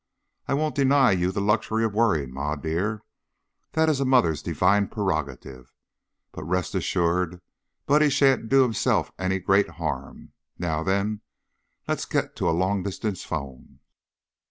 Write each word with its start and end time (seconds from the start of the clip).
I 0.47 0.55
won't 0.55 0.73
deny 0.73 1.11
you 1.11 1.31
the 1.31 1.39
luxury 1.41 1.83
of 1.85 1.93
worrying, 1.93 2.33
Ma 2.33 2.55
dear. 2.55 3.03
That 3.73 3.87
is 3.87 3.99
a 3.99 4.03
mother's 4.03 4.41
divine 4.41 4.87
prerogative, 4.87 5.71
but 6.31 6.43
rest 6.43 6.73
assured 6.73 7.39
Buddy 7.85 8.09
sha'n't 8.09 8.49
do 8.49 8.63
himself 8.63 9.11
any 9.19 9.37
great 9.37 9.69
harm. 9.69 10.31
Now 10.57 10.81
then, 10.81 11.21
let's 11.87 12.05
get 12.05 12.35
to 12.37 12.49
a 12.49 12.49
long 12.49 12.81
distance 12.81 13.23
phone." 13.23 13.77